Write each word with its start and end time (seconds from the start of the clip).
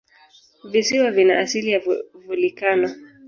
Visiwa 0.63 1.11
vina 1.11 1.39
asili 1.39 1.71
ya 1.71 1.81
volikano. 2.27 2.95